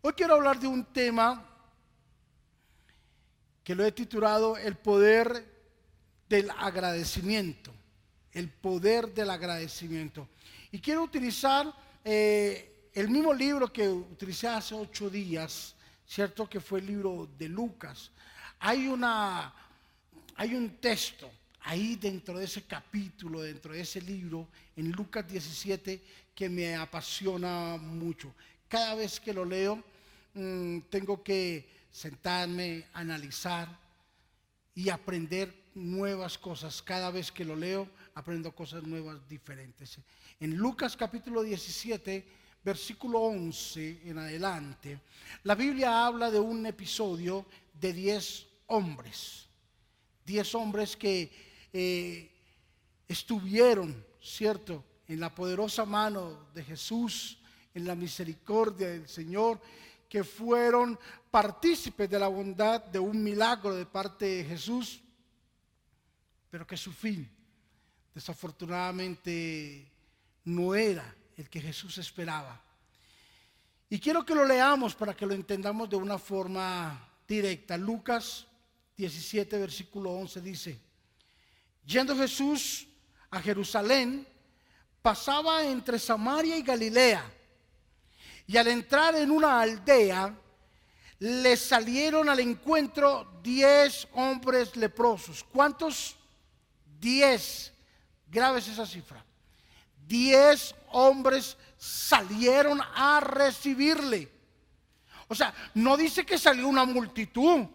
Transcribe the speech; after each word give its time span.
Hoy 0.00 0.12
quiero 0.12 0.34
hablar 0.34 0.60
de 0.60 0.68
un 0.68 0.84
tema 0.84 1.44
que 3.64 3.74
lo 3.74 3.84
he 3.84 3.90
titulado 3.90 4.56
El 4.56 4.76
poder 4.76 5.44
del 6.28 6.48
agradecimiento. 6.50 7.74
El 8.30 8.48
poder 8.48 9.12
del 9.12 9.28
agradecimiento. 9.28 10.28
Y 10.70 10.78
quiero 10.78 11.02
utilizar 11.02 11.74
eh, 12.04 12.90
el 12.94 13.08
mismo 13.10 13.34
libro 13.34 13.72
que 13.72 13.88
utilicé 13.88 14.46
hace 14.46 14.76
ocho 14.76 15.10
días, 15.10 15.74
¿cierto? 16.06 16.48
Que 16.48 16.60
fue 16.60 16.78
el 16.78 16.86
libro 16.86 17.28
de 17.36 17.48
Lucas. 17.48 18.12
Hay, 18.60 18.86
una, 18.86 19.52
hay 20.36 20.54
un 20.54 20.76
texto 20.76 21.28
ahí 21.62 21.96
dentro 21.96 22.38
de 22.38 22.44
ese 22.44 22.62
capítulo, 22.62 23.42
dentro 23.42 23.72
de 23.72 23.80
ese 23.80 24.00
libro, 24.00 24.46
en 24.76 24.92
Lucas 24.92 25.26
17, 25.26 26.00
que 26.36 26.48
me 26.48 26.76
apasiona 26.76 27.76
mucho. 27.78 28.32
Cada 28.68 28.94
vez 28.94 29.18
que 29.18 29.32
lo 29.32 29.46
leo, 29.46 29.82
mm, 30.34 30.80
tengo 30.90 31.22
que 31.22 31.86
sentarme, 31.90 32.84
analizar 32.92 33.66
y 34.74 34.90
aprender 34.90 35.70
nuevas 35.74 36.36
cosas. 36.36 36.82
Cada 36.82 37.10
vez 37.10 37.32
que 37.32 37.46
lo 37.46 37.56
leo, 37.56 37.88
aprendo 38.14 38.54
cosas 38.54 38.82
nuevas, 38.82 39.26
diferentes. 39.26 39.98
En 40.38 40.54
Lucas 40.56 40.96
capítulo 40.96 41.42
17, 41.42 42.28
versículo 42.62 43.20
11 43.20 44.02
en 44.04 44.18
adelante, 44.18 45.00
la 45.44 45.54
Biblia 45.54 46.06
habla 46.06 46.30
de 46.30 46.38
un 46.38 46.66
episodio 46.66 47.46
de 47.72 47.92
10 47.94 48.46
hombres. 48.66 49.46
10 50.26 50.54
hombres 50.56 50.94
que 50.94 51.32
eh, 51.72 52.30
estuvieron, 53.08 54.04
¿cierto?, 54.20 54.84
en 55.08 55.20
la 55.20 55.34
poderosa 55.34 55.86
mano 55.86 56.48
de 56.52 56.62
Jesús, 56.62 57.37
en 57.78 57.86
la 57.86 57.94
misericordia 57.94 58.88
del 58.88 59.08
Señor, 59.08 59.60
que 60.08 60.24
fueron 60.24 60.98
partícipes 61.30 62.08
de 62.08 62.18
la 62.18 62.28
bondad 62.28 62.84
de 62.84 62.98
un 62.98 63.22
milagro 63.22 63.74
de 63.74 63.86
parte 63.86 64.26
de 64.26 64.44
Jesús, 64.44 65.00
pero 66.50 66.66
que 66.66 66.76
su 66.76 66.92
fin 66.92 67.28
desafortunadamente 68.14 69.90
no 70.44 70.74
era 70.74 71.14
el 71.36 71.48
que 71.48 71.60
Jesús 71.60 71.98
esperaba. 71.98 72.60
Y 73.90 73.98
quiero 74.00 74.24
que 74.24 74.34
lo 74.34 74.44
leamos 74.44 74.94
para 74.94 75.14
que 75.14 75.24
lo 75.24 75.34
entendamos 75.34 75.88
de 75.88 75.96
una 75.96 76.18
forma 76.18 77.08
directa. 77.26 77.76
Lucas 77.76 78.46
17, 78.96 79.58
versículo 79.58 80.10
11 80.12 80.40
dice, 80.40 80.80
yendo 81.84 82.16
Jesús 82.16 82.86
a 83.30 83.40
Jerusalén, 83.40 84.26
pasaba 85.00 85.64
entre 85.64 85.98
Samaria 85.98 86.56
y 86.56 86.62
Galilea. 86.62 87.37
Y 88.48 88.56
al 88.56 88.66
entrar 88.68 89.14
en 89.14 89.30
una 89.30 89.60
aldea, 89.60 90.34
le 91.18 91.54
salieron 91.54 92.30
al 92.30 92.40
encuentro 92.40 93.40
diez 93.42 94.08
hombres 94.14 94.74
leprosos. 94.74 95.44
¿Cuántos? 95.52 96.16
Diez. 96.98 97.70
Graves 98.26 98.66
esa 98.68 98.86
cifra. 98.86 99.22
Diez 100.06 100.74
hombres 100.92 101.58
salieron 101.76 102.80
a 102.94 103.20
recibirle. 103.20 104.32
O 105.28 105.34
sea, 105.34 105.52
no 105.74 105.98
dice 105.98 106.24
que 106.24 106.38
salió 106.38 106.68
una 106.68 106.86
multitud. 106.86 107.66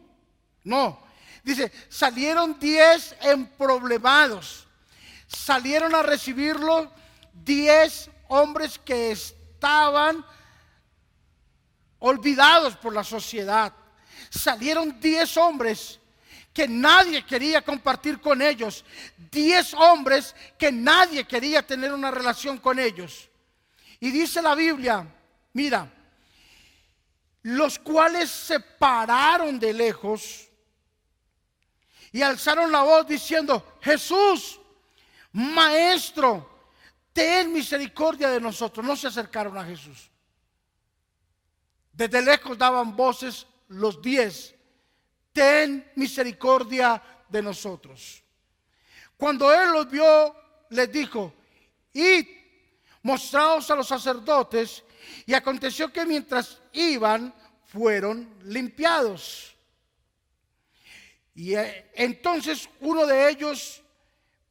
No. 0.64 1.00
Dice, 1.44 1.72
salieron 1.88 2.60
diez 2.60 3.16
emproblemados. 3.22 4.66
Salieron 5.28 5.94
a 5.94 6.02
recibirlo 6.02 6.92
diez 7.32 8.10
hombres 8.28 8.80
que 8.80 9.12
estaban 9.12 10.26
olvidados 12.06 12.76
por 12.76 12.94
la 12.94 13.04
sociedad. 13.04 13.72
Salieron 14.30 15.00
diez 15.00 15.38
hombres 15.38 16.00
que 16.54 16.68
nadie 16.68 17.26
quería 17.26 17.62
compartir 17.62 18.20
con 18.20 18.42
ellos. 18.42 18.84
Diez 19.32 19.74
hombres 19.74 20.36
que 20.58 20.72
nadie 20.72 21.26
quería 21.26 21.66
tener 21.66 21.94
una 21.94 22.12
relación 22.12 22.58
con 22.58 22.78
ellos. 22.78 23.30
Y 24.02 24.12
dice 24.12 24.42
la 24.42 24.54
Biblia, 24.54 25.08
mira, 25.54 25.90
los 27.44 27.80
cuales 27.80 28.30
se 28.30 28.60
pararon 28.60 29.58
de 29.58 29.74
lejos 29.74 30.50
y 32.12 32.22
alzaron 32.22 32.70
la 32.70 32.84
voz 32.84 33.08
diciendo, 33.08 33.78
Jesús, 33.82 34.60
Maestro, 35.32 36.68
ten 37.14 37.54
misericordia 37.54 38.30
de 38.30 38.42
nosotros. 38.42 38.86
No 38.86 38.98
se 38.98 39.08
acercaron 39.08 39.58
a 39.58 39.64
Jesús. 39.64 40.13
Desde 41.94 42.22
lejos 42.22 42.58
daban 42.58 42.96
voces 42.96 43.46
los 43.68 44.02
diez, 44.02 44.56
ten 45.32 45.92
misericordia 45.96 47.02
de 47.30 47.42
nosotros. 47.42 48.24
Cuando 49.16 49.54
él 49.54 49.72
los 49.72 49.90
vio, 49.90 50.36
les 50.70 50.92
dijo, 50.92 51.34
id, 51.94 52.26
mostraos 53.04 53.70
a 53.70 53.76
los 53.76 53.88
sacerdotes, 53.88 54.84
y 55.26 55.34
aconteció 55.34 55.94
que 55.94 56.06
mientras 56.06 56.62
iban, 56.72 57.34
fueron 57.66 58.30
limpiados. 58.44 59.56
Y 61.36 61.56
eh, 61.56 61.92
entonces 61.96 62.70
uno 62.80 63.06
de 63.06 63.30
ellos, 63.30 63.82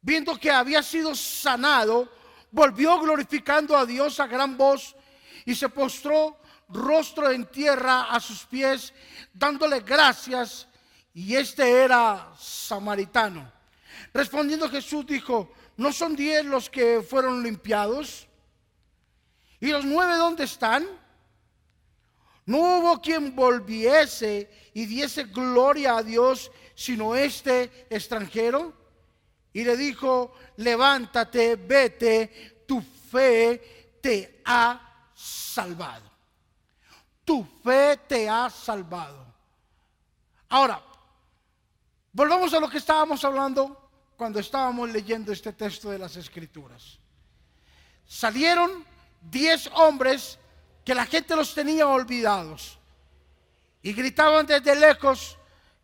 viendo 0.01 0.37
que 0.37 0.51
había 0.51 0.83
sido 0.83 1.15
sanado, 1.15 2.11
volvió 2.51 2.99
glorificando 2.99 3.75
a 3.77 3.85
Dios 3.85 4.19
a 4.19 4.27
gran 4.27 4.57
voz 4.57 4.95
y 5.45 5.55
se 5.55 5.69
postró 5.69 6.37
rostro 6.69 7.31
en 7.31 7.45
tierra 7.45 8.03
a 8.03 8.19
sus 8.19 8.45
pies, 8.45 8.93
dándole 9.33 9.81
gracias, 9.81 10.67
y 11.13 11.35
este 11.35 11.83
era 11.83 12.33
samaritano. 12.37 13.51
Respondiendo 14.13 14.69
Jesús 14.69 15.05
dijo, 15.05 15.53
¿no 15.77 15.91
son 15.91 16.15
diez 16.15 16.43
los 16.45 16.69
que 16.69 17.01
fueron 17.01 17.43
limpiados? 17.43 18.27
¿Y 19.59 19.67
los 19.67 19.85
nueve 19.85 20.15
dónde 20.15 20.43
están? 20.43 20.85
No 22.45 22.57
hubo 22.57 23.01
quien 23.01 23.35
volviese 23.35 24.71
y 24.73 24.85
diese 24.85 25.25
gloria 25.25 25.97
a 25.97 26.03
Dios, 26.03 26.51
sino 26.75 27.15
este 27.15 27.87
extranjero. 27.89 28.73
Y 29.53 29.63
le 29.63 29.77
dijo, 29.77 30.33
levántate, 30.57 31.55
vete, 31.55 32.63
tu 32.67 32.81
fe 32.81 33.99
te 34.01 34.41
ha 34.45 35.09
salvado 35.13 36.12
tu 37.25 37.43
fe 37.63 37.97
te 38.07 38.29
ha 38.29 38.49
salvado. 38.49 39.25
Ahora, 40.49 40.81
volvamos 42.11 42.53
a 42.53 42.59
lo 42.59 42.69
que 42.69 42.77
estábamos 42.77 43.23
hablando 43.23 43.89
cuando 44.15 44.39
estábamos 44.39 44.89
leyendo 44.89 45.31
este 45.31 45.53
texto 45.53 45.89
de 45.89 45.99
las 45.99 46.15
Escrituras. 46.15 46.99
Salieron 48.05 48.85
diez 49.21 49.69
hombres 49.73 50.37
que 50.85 50.93
la 50.93 51.05
gente 51.05 51.35
los 51.35 51.53
tenía 51.53 51.87
olvidados 51.87 52.77
y 53.81 53.93
gritaban 53.93 54.45
desde 54.45 54.75
lejos, 54.75 55.37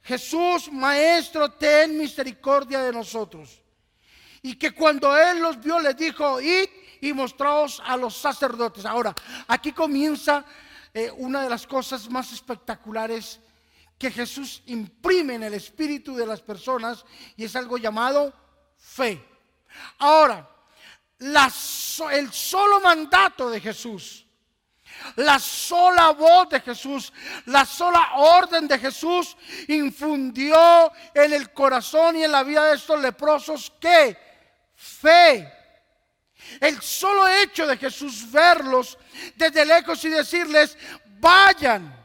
Jesús, 0.03 0.71
Maestro, 0.71 1.51
ten 1.51 1.97
misericordia 1.97 2.81
de 2.81 2.93
nosotros. 2.93 3.61
Y 4.41 4.55
que 4.55 4.71
cuando 4.71 5.17
él 5.17 5.39
los 5.39 5.59
vio, 5.59 5.79
les 5.79 5.97
dijo, 5.97 6.39
id 6.39 6.69
y 7.01 7.11
mostraos 7.11 7.81
a 7.85 7.97
los 7.97 8.15
sacerdotes. 8.15 8.85
Ahora, 8.85 9.13
aquí 9.47 9.73
comienza 9.73 10.45
eh, 10.93 11.11
una 11.17 11.43
de 11.43 11.49
las 11.49 11.67
cosas 11.67 12.09
más 12.09 12.31
espectaculares 12.31 13.39
que 13.97 14.09
Jesús 14.09 14.63
imprime 14.67 15.35
en 15.35 15.43
el 15.43 15.53
espíritu 15.53 16.15
de 16.15 16.25
las 16.25 16.41
personas 16.41 17.05
y 17.35 17.43
es 17.43 17.55
algo 17.55 17.77
llamado 17.77 18.33
fe. 18.77 19.23
Ahora, 19.99 20.49
el 21.19 22.31
solo 22.31 22.79
mandato 22.79 23.49
de 23.49 23.59
Jesús, 23.59 24.25
la 25.17 25.37
sola 25.37 26.11
voz 26.11 26.49
de 26.49 26.61
Jesús, 26.61 27.11
la 27.45 27.65
sola 27.65 28.13
orden 28.15 28.67
de 28.67 28.79
Jesús 28.79 29.35
infundió 29.67 30.91
en 31.13 31.33
el 31.33 31.51
corazón 31.53 32.15
y 32.15 32.23
en 32.23 32.31
la 32.31 32.43
vida 32.43 32.65
de 32.65 32.75
estos 32.75 32.99
leprosos 33.01 33.71
que 33.79 34.17
fe. 34.75 35.58
El 36.59 36.81
solo 36.81 37.27
hecho 37.27 37.65
de 37.67 37.77
Jesús 37.77 38.31
verlos 38.31 38.97
desde 39.35 39.65
lejos 39.65 40.03
y 40.05 40.09
decirles, 40.09 40.77
vayan, 41.19 41.98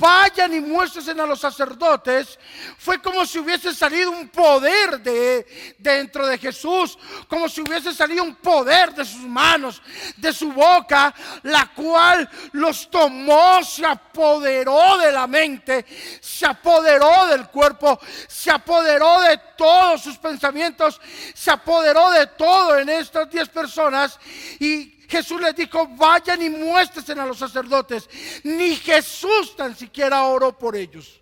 vayan 0.00 0.54
y 0.54 0.60
muéstrense 0.60 1.12
a 1.12 1.26
los 1.26 1.38
sacerdotes, 1.38 2.38
fue 2.78 3.00
como 3.00 3.26
si 3.26 3.38
hubiese 3.38 3.74
salido 3.74 4.10
un 4.10 4.28
poder 4.28 5.00
de 5.00 5.74
dentro 5.78 6.26
de 6.26 6.38
Jesús, 6.38 6.98
como 7.28 7.48
si 7.48 7.60
hubiese 7.60 7.94
salido 7.94 8.24
un 8.24 8.34
poder 8.36 8.94
de 8.94 9.04
sus 9.04 9.20
manos, 9.20 9.82
de 10.16 10.32
su 10.32 10.50
boca, 10.52 11.14
la 11.42 11.70
cual 11.74 12.28
los 12.52 12.90
tomó, 12.90 13.62
se 13.62 13.84
apoderó 13.84 14.98
de 14.98 15.12
la 15.12 15.26
mente, 15.26 15.84
se 16.20 16.46
apoderó 16.46 17.26
del 17.26 17.46
cuerpo, 17.48 18.00
se 18.26 18.50
apoderó 18.50 19.20
de 19.20 19.38
todos 19.56 20.02
sus 20.02 20.16
pensamientos, 20.16 21.00
se 21.34 21.50
apoderó 21.50 22.10
de 22.10 22.26
todo 22.26 22.78
en 22.78 22.88
estas 22.88 23.30
diez 23.30 23.48
personas 23.48 24.18
y 24.58 24.99
Jesús 25.10 25.40
les 25.40 25.56
dijo, 25.56 25.88
vayan 25.88 26.40
y 26.40 26.48
muéstrense 26.48 27.12
a 27.12 27.26
los 27.26 27.38
sacerdotes. 27.38 28.08
Ni 28.44 28.76
Jesús 28.76 29.56
tan 29.56 29.76
siquiera 29.76 30.22
oró 30.22 30.56
por 30.56 30.76
ellos. 30.76 31.20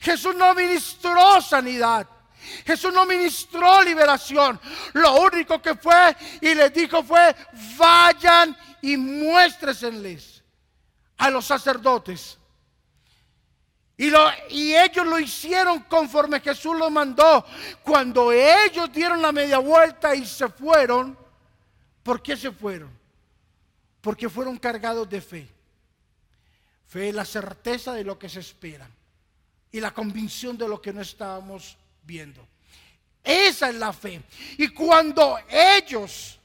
Jesús 0.00 0.34
no 0.34 0.52
ministró 0.54 1.40
sanidad. 1.40 2.08
Jesús 2.66 2.92
no 2.92 3.06
ministró 3.06 3.80
liberación. 3.82 4.60
Lo 4.94 5.20
único 5.20 5.62
que 5.62 5.76
fue 5.76 6.16
y 6.40 6.52
les 6.54 6.74
dijo 6.74 7.04
fue, 7.04 7.34
vayan 7.76 8.56
y 8.82 8.96
muéstresenles 8.96 10.42
a 11.18 11.30
los 11.30 11.44
sacerdotes. 11.46 12.38
Y, 13.96 14.12
y, 14.50 14.74
ellos 14.74 15.06
lo 15.06 15.20
hicieron 15.20 15.84
conforme 15.84 16.40
Jesús 16.40 16.76
lo 16.76 16.90
mandó. 16.90 17.46
Cuando 17.84 18.32
ellos 18.32 18.92
dieron 18.92 19.22
la 19.22 19.30
media 19.30 19.58
vuelta 19.58 20.16
y 20.16 20.26
se 20.26 20.48
fueron, 20.48 21.16
¿por 22.04 22.22
qué 22.22 22.36
se 22.36 22.52
fueron? 22.52 22.90
Porque 24.00 24.28
fueron 24.28 24.56
cargados 24.58 25.10
de 25.10 25.20
fe. 25.20 25.48
Fe 26.86 27.08
es 27.08 27.14
la 27.14 27.24
certeza 27.24 27.92
de 27.92 28.04
lo 28.04 28.16
que 28.16 28.28
se 28.28 28.38
espera 28.38 28.88
y 29.72 29.80
la 29.80 29.92
convicción 29.92 30.56
de 30.56 30.68
lo 30.68 30.80
que 30.80 30.92
no 30.92 31.00
estábamos 31.00 31.76
viendo. 32.04 32.46
Esa 33.24 33.70
es 33.70 33.74
la 33.74 33.92
fe. 33.92 34.22
Y 34.58 34.68
cuando 34.68 35.36
ellos 35.48 36.38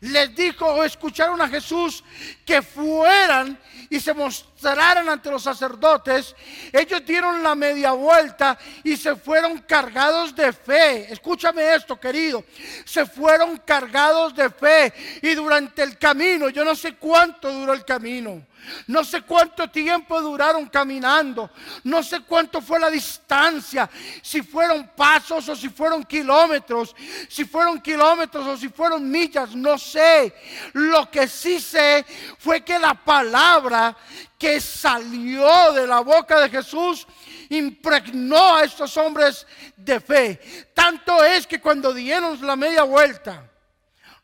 les 0.00 0.34
dijo 0.34 0.66
o 0.66 0.82
escucharon 0.82 1.40
a 1.40 1.48
Jesús 1.48 2.02
que 2.44 2.60
fueran 2.62 3.56
y 3.88 4.00
se 4.00 4.12
mostraran 4.62 5.08
ante 5.08 5.30
los 5.30 5.42
sacerdotes, 5.42 6.36
ellos 6.72 7.04
dieron 7.04 7.42
la 7.42 7.54
media 7.54 7.92
vuelta 7.92 8.56
y 8.84 8.96
se 8.96 9.16
fueron 9.16 9.58
cargados 9.58 10.34
de 10.36 10.52
fe. 10.52 11.12
Escúchame 11.12 11.74
esto, 11.74 11.98
querido. 11.98 12.44
Se 12.84 13.04
fueron 13.04 13.56
cargados 13.58 14.34
de 14.34 14.48
fe 14.50 14.92
y 15.20 15.34
durante 15.34 15.82
el 15.82 15.98
camino, 15.98 16.48
yo 16.48 16.64
no 16.64 16.76
sé 16.76 16.94
cuánto 16.94 17.52
duró 17.52 17.72
el 17.72 17.84
camino. 17.84 18.46
No 18.86 19.04
sé 19.04 19.22
cuánto 19.22 19.68
tiempo 19.68 20.20
duraron 20.20 20.66
caminando. 20.66 21.50
No 21.84 22.02
sé 22.02 22.20
cuánto 22.20 22.60
fue 22.60 22.78
la 22.78 22.90
distancia. 22.90 23.88
Si 24.22 24.42
fueron 24.42 24.88
pasos 24.96 25.48
o 25.48 25.56
si 25.56 25.68
fueron 25.68 26.04
kilómetros. 26.04 26.94
Si 27.28 27.44
fueron 27.44 27.80
kilómetros 27.80 28.46
o 28.46 28.56
si 28.56 28.68
fueron 28.68 29.10
millas. 29.10 29.54
No 29.54 29.78
sé. 29.78 30.34
Lo 30.74 31.10
que 31.10 31.26
sí 31.26 31.60
sé 31.60 32.04
fue 32.38 32.62
que 32.62 32.78
la 32.78 32.94
palabra 32.94 33.96
que 34.42 34.60
salió 34.60 35.72
de 35.72 35.86
la 35.86 36.00
boca 36.00 36.40
de 36.40 36.50
Jesús 36.50 37.06
impregnó 37.48 38.56
a 38.56 38.64
estos 38.64 38.96
hombres 38.96 39.46
de 39.76 40.00
fe. 40.00 40.66
Tanto 40.74 41.22
es 41.22 41.46
que 41.46 41.60
cuando 41.60 41.94
dieron 41.94 42.44
la 42.44 42.56
media 42.56 42.82
vuelta 42.82 43.48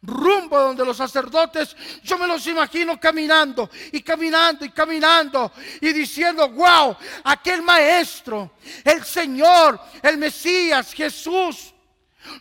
rumbo 0.02 0.58
donde 0.58 0.84
los 0.84 0.96
sacerdotes, 0.96 1.76
yo 2.02 2.18
me 2.18 2.26
los 2.26 2.44
imagino 2.48 2.98
caminando 2.98 3.70
y 3.92 4.02
caminando 4.02 4.64
y 4.64 4.70
caminando 4.70 5.52
y 5.80 5.92
diciendo, 5.92 6.48
wow, 6.48 6.96
aquel 7.22 7.62
maestro, 7.62 8.54
el 8.82 9.04
Señor, 9.04 9.80
el 10.02 10.18
Mesías, 10.18 10.94
Jesús, 10.94 11.72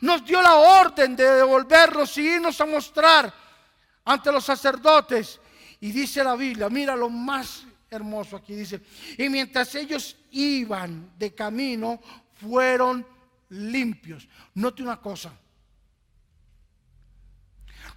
nos 0.01 0.25
dio 0.25 0.41
la 0.41 0.55
orden 0.55 1.15
de 1.15 1.25
devolvernos 1.31 2.17
y 2.17 2.21
irnos 2.21 2.59
a 2.59 2.65
mostrar 2.65 3.31
ante 4.03 4.31
los 4.31 4.43
sacerdotes. 4.43 5.39
Y 5.79 5.91
dice 5.91 6.23
la 6.23 6.35
Biblia, 6.35 6.69
mira 6.69 6.95
lo 6.95 7.07
más 7.07 7.66
hermoso 7.89 8.35
aquí, 8.35 8.55
dice, 8.55 8.81
y 9.17 9.29
mientras 9.29 9.73
ellos 9.75 10.15
iban 10.31 11.11
de 11.17 11.33
camino, 11.33 11.99
fueron 12.33 13.05
limpios. 13.49 14.27
Note 14.53 14.83
una 14.83 14.97
cosa 14.97 15.31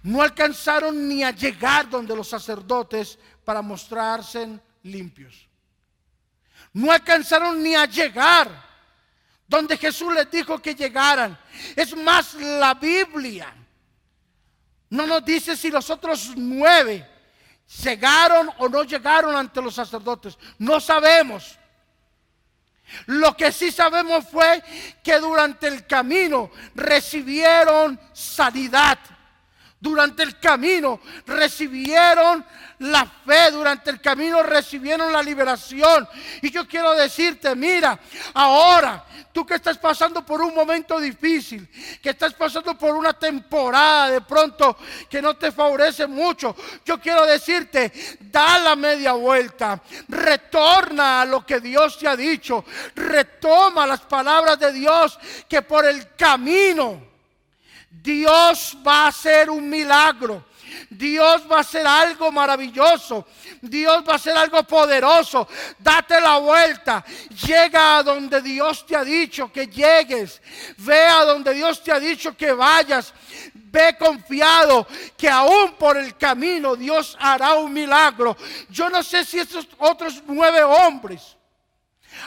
no 0.03 0.21
alcanzaron 0.21 1.07
ni 1.07 1.23
a 1.23 1.31
llegar 1.31 1.89
donde 1.89 2.15
los 2.15 2.27
sacerdotes 2.27 3.19
para 3.45 3.61
mostrarse 3.61 4.59
limpios. 4.83 5.47
No 6.73 6.91
alcanzaron 6.91 7.61
ni 7.61 7.75
a 7.75 7.85
llegar 7.85 8.49
donde 9.47 9.77
Jesús 9.77 10.13
les 10.13 10.31
dijo 10.31 10.59
que 10.59 10.73
llegaran. 10.73 11.37
Es 11.75 11.95
más, 11.95 12.33
la 12.35 12.73
Biblia 12.73 13.53
no 14.89 15.05
nos 15.05 15.23
dice 15.23 15.55
si 15.55 15.69
los 15.69 15.89
otros 15.89 16.33
nueve 16.35 17.07
llegaron 17.83 18.49
o 18.57 18.67
no 18.67 18.83
llegaron 18.83 19.35
ante 19.35 19.61
los 19.61 19.75
sacerdotes. 19.75 20.37
No 20.57 20.79
sabemos. 20.79 21.57
Lo 23.05 23.35
que 23.37 23.51
sí 23.51 23.71
sabemos 23.71 24.27
fue 24.29 24.61
que 25.01 25.17
durante 25.19 25.67
el 25.67 25.87
camino 25.87 26.51
recibieron 26.75 27.99
sanidad 28.11 28.99
durante 29.81 30.21
el 30.21 30.39
camino 30.39 31.01
recibieron 31.25 32.45
la 32.79 33.05
fe, 33.05 33.51
durante 33.51 33.89
el 33.89 33.99
camino 33.99 34.43
recibieron 34.43 35.11
la 35.11 35.23
liberación. 35.23 36.07
Y 36.41 36.51
yo 36.51 36.67
quiero 36.67 36.93
decirte, 36.93 37.55
mira, 37.55 37.99
ahora 38.35 39.03
tú 39.33 39.43
que 39.43 39.55
estás 39.55 39.79
pasando 39.79 40.23
por 40.23 40.41
un 40.41 40.53
momento 40.53 40.99
difícil, 40.99 41.67
que 42.01 42.11
estás 42.11 42.33
pasando 42.35 42.77
por 42.77 42.95
una 42.95 43.13
temporada 43.13 44.11
de 44.11 44.21
pronto 44.21 44.77
que 45.09 45.21
no 45.21 45.35
te 45.35 45.51
favorece 45.51 46.05
mucho, 46.05 46.55
yo 46.85 46.99
quiero 46.99 47.25
decirte, 47.25 47.91
da 48.19 48.59
la 48.59 48.75
media 48.75 49.13
vuelta, 49.13 49.81
retorna 50.07 51.21
a 51.21 51.25
lo 51.25 51.43
que 51.43 51.59
Dios 51.59 51.97
te 51.97 52.07
ha 52.07 52.15
dicho, 52.15 52.63
retoma 52.95 53.87
las 53.87 54.01
palabras 54.01 54.59
de 54.59 54.73
Dios 54.73 55.17
que 55.47 55.63
por 55.63 55.85
el 55.85 56.15
camino 56.15 57.10
Dios 57.91 58.77
va 58.85 59.05
a 59.05 59.07
hacer 59.07 59.49
un 59.49 59.69
milagro. 59.69 60.45
Dios 60.89 61.43
va 61.51 61.57
a 61.57 61.61
hacer 61.61 61.85
algo 61.85 62.31
maravilloso. 62.31 63.27
Dios 63.61 64.03
va 64.07 64.13
a 64.13 64.15
hacer 64.15 64.35
algo 64.35 64.63
poderoso. 64.63 65.47
Date 65.77 66.19
la 66.19 66.37
vuelta. 66.37 67.03
Llega 67.45 67.97
a 67.97 68.03
donde 68.03 68.41
Dios 68.41 68.85
te 68.85 68.95
ha 68.95 69.03
dicho 69.03 69.51
que 69.51 69.67
llegues. 69.67 70.41
Ve 70.77 71.05
a 71.05 71.25
donde 71.25 71.53
Dios 71.53 71.83
te 71.83 71.91
ha 71.91 71.99
dicho 71.99 72.35
que 72.35 72.51
vayas. 72.53 73.13
Ve 73.53 73.95
confiado 73.97 74.87
que 75.17 75.29
aún 75.29 75.73
por 75.73 75.97
el 75.97 76.17
camino 76.17 76.75
Dios 76.75 77.17
hará 77.19 77.55
un 77.55 77.71
milagro. 77.71 78.35
Yo 78.69 78.89
no 78.89 79.03
sé 79.03 79.25
si 79.25 79.39
estos 79.39 79.67
otros 79.77 80.23
nueve 80.27 80.63
hombres 80.63 81.37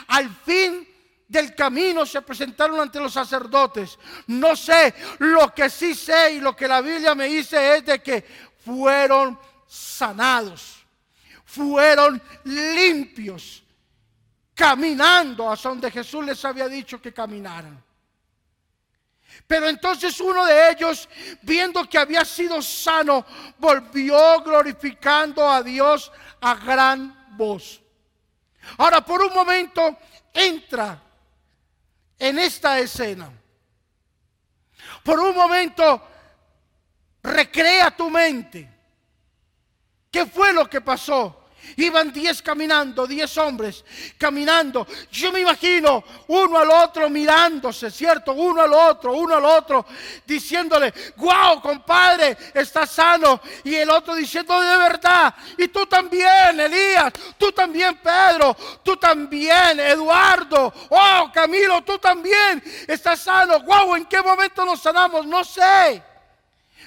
al 0.07 0.29
fin 0.45 0.87
del 1.27 1.55
camino 1.55 2.05
se 2.05 2.21
presentaron 2.21 2.79
ante 2.79 2.99
los 2.99 3.13
sacerdotes. 3.13 3.97
No 4.27 4.55
sé, 4.55 4.93
lo 5.19 5.53
que 5.53 5.69
sí 5.69 5.95
sé 5.95 6.33
y 6.33 6.39
lo 6.39 6.55
que 6.55 6.67
la 6.67 6.81
Biblia 6.81 7.15
me 7.15 7.27
dice 7.27 7.77
es 7.77 7.85
de 7.85 8.01
que 8.01 8.25
fueron 8.63 9.39
sanados, 9.67 10.85
fueron 11.43 12.21
limpios, 12.43 13.63
caminando 14.53 15.51
a 15.51 15.55
donde 15.55 15.91
Jesús 15.91 16.25
les 16.25 16.43
había 16.45 16.67
dicho 16.67 17.01
que 17.01 17.13
caminaran. 17.13 17.83
Pero 19.47 19.67
entonces 19.67 20.19
uno 20.21 20.45
de 20.45 20.71
ellos, 20.71 21.09
viendo 21.41 21.87
que 21.89 21.97
había 21.97 22.23
sido 22.23 22.61
sano, 22.61 23.25
volvió 23.57 24.41
glorificando 24.41 25.47
a 25.47 25.61
Dios 25.61 26.11
a 26.41 26.55
gran 26.55 27.35
voz. 27.35 27.81
Ahora, 28.77 29.01
por 29.01 29.21
un 29.21 29.33
momento, 29.33 29.97
entra 30.33 31.04
en 32.19 32.39
esta 32.39 32.79
escena. 32.79 33.31
Por 35.03 35.19
un 35.19 35.35
momento, 35.35 36.01
recrea 37.21 37.91
tu 37.91 38.09
mente. 38.09 38.69
¿Qué 40.11 40.25
fue 40.25 40.53
lo 40.53 40.69
que 40.69 40.81
pasó? 40.81 41.44
Iban 41.77 42.11
diez 42.13 42.41
caminando, 42.41 43.05
diez 43.05 43.37
hombres 43.37 43.83
caminando. 44.17 44.87
Yo 45.11 45.31
me 45.31 45.41
imagino 45.41 46.03
uno 46.27 46.57
al 46.57 46.69
otro 46.69 47.09
mirándose, 47.09 47.91
¿cierto? 47.91 48.33
Uno 48.33 48.61
al 48.61 48.73
otro, 48.73 49.13
uno 49.13 49.35
al 49.35 49.45
otro, 49.45 49.85
diciéndole, 50.25 50.93
wow, 51.17 51.61
compadre, 51.61 52.37
está 52.53 52.85
sano. 52.85 53.41
Y 53.63 53.75
el 53.75 53.89
otro 53.89 54.15
diciendo, 54.15 54.59
de 54.59 54.77
verdad. 54.77 55.33
Y 55.57 55.67
tú 55.67 55.85
también, 55.85 56.59
Elías, 56.59 57.11
tú 57.37 57.51
también, 57.51 57.97
Pedro, 57.97 58.55
tú 58.83 58.97
también, 58.97 59.79
Eduardo, 59.79 60.73
oh, 60.89 61.31
Camilo, 61.33 61.81
tú 61.83 61.97
también 61.97 62.63
estás 62.87 63.19
sano. 63.19 63.59
Wow, 63.61 63.95
¿en 63.95 64.05
qué 64.05 64.21
momento 64.21 64.65
nos 64.65 64.81
sanamos? 64.81 65.25
No 65.25 65.43
sé. 65.43 66.01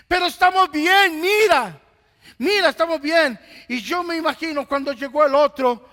Pero 0.06 0.26
estamos 0.26 0.70
bien, 0.70 1.20
mira 1.20 1.78
mira, 2.38 2.70
estamos 2.70 3.00
bien. 3.00 3.38
Y 3.68 3.80
yo 3.80 4.02
me 4.02 4.16
imagino 4.16 4.66
cuando 4.66 4.92
llegó 4.92 5.24
el 5.24 5.34
otro 5.34 5.88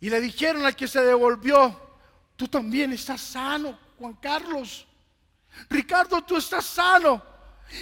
y 0.00 0.08
le 0.08 0.20
dijeron 0.20 0.64
al 0.64 0.76
que 0.76 0.86
se 0.86 1.00
devolvió, 1.00 1.88
tú 2.36 2.46
también 2.48 2.92
estás 2.92 3.20
sano, 3.20 3.78
Juan 3.98 4.14
Carlos. 4.14 4.86
Ricardo, 5.68 6.22
tú 6.22 6.36
estás 6.36 6.64
sano. 6.64 7.22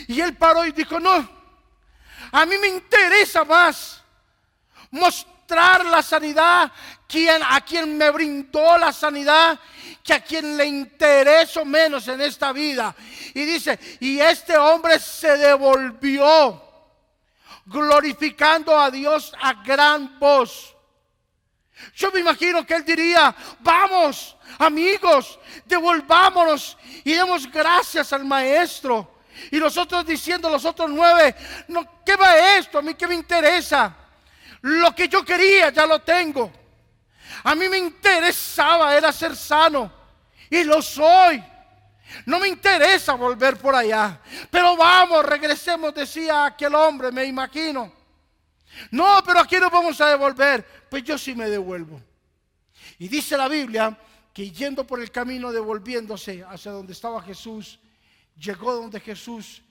Y 0.09 0.21
él 0.21 0.37
paró 0.37 0.65
y 0.65 0.73
dijo, 0.73 0.99
no, 0.99 1.29
a 2.33 2.47
mí 2.47 2.57
me 2.59 2.69
interesa 2.69 3.45
más 3.45 4.03
mostrar 4.91 5.85
la 5.85 6.03
sanidad 6.03 6.73
quien, 7.07 7.41
a 7.43 7.61
quien 7.61 7.97
me 7.97 8.11
brindó 8.11 8.77
la 8.79 8.93
sanidad 8.93 9.59
que 10.03 10.15
a 10.15 10.21
quien 10.21 10.57
le 10.57 10.67
interesó 10.67 11.65
menos 11.65 12.09
en 12.09 12.21
esta 12.21 12.53
vida. 12.53 12.95
Y 13.35 13.45
dice, 13.45 13.79
y 14.01 14.19
este 14.19 14.57
hombre 14.57 14.99
se 14.99 15.37
devolvió 15.37 16.66
glorificando 17.67 18.79
a 18.79 18.91
Dios 18.91 19.33
a 19.41 19.55
gran 19.63 20.19
voz. 20.19 20.75
Yo 21.95 22.11
me 22.11 22.21
imagino 22.21 22.65
que 22.65 22.75
él 22.75 22.85
diría, 22.85 23.35
vamos, 23.61 24.37
amigos, 24.59 25.39
devolvámonos 25.67 26.77
y 27.05 27.13
demos 27.13 27.51
gracias 27.51 28.13
al 28.13 28.25
maestro. 28.25 29.17
Y 29.51 29.59
nosotros 29.59 30.07
diciendo, 30.07 30.49
los 30.49 30.65
otros 30.65 30.89
nueve, 30.91 31.35
no, 31.69 32.03
¿qué 32.05 32.17
va 32.17 32.57
esto? 32.57 32.79
A 32.79 32.83
mí 32.83 32.95
qué 32.95 33.07
me 33.07 33.15
interesa. 33.15 33.95
Lo 34.63 34.95
que 34.95 35.09
yo 35.09 35.23
quería 35.25 35.71
ya 35.71 35.87
lo 35.87 36.01
tengo. 36.01 36.51
A 37.45 37.55
mí 37.55 37.69
me 37.69 37.77
interesaba 37.77 38.97
era 38.97 39.13
ser 39.13 39.37
sano 39.37 39.93
y 40.49 40.65
lo 40.65 40.81
soy. 40.81 41.43
No 42.25 42.39
me 42.39 42.49
interesa 42.49 43.15
volver 43.15 43.57
por 43.57 43.75
allá. 43.75 44.21
Pero 44.51 44.77
vamos, 44.77 45.25
regresemos, 45.25 45.95
decía 45.95 46.47
aquel 46.47 46.75
hombre, 46.75 47.11
me 47.11 47.25
imagino. 47.25 47.93
No, 48.91 49.23
pero 49.25 49.41
aquí 49.41 49.57
no 49.57 49.71
vamos 49.71 50.01
a 50.01 50.09
devolver. 50.09 50.65
Pues 50.89 51.03
yo 51.05 51.19
sí 51.19 51.35
me 51.35 51.49
devuelvo. 51.49 52.01
Y 52.99 53.09
dice 53.09 53.37
la 53.37 53.49
Biblia 53.49 53.99
que 54.33 54.51
yendo 54.51 54.87
por 54.87 55.01
el 55.01 55.11
camino, 55.11 55.51
devolviéndose 55.51 56.45
hacia 56.45 56.73
donde 56.73 56.93
estaba 56.93 57.23
Jesús, 57.23 57.79
llegó 58.39 58.75
donde 58.75 59.01
Jesús 59.01 59.63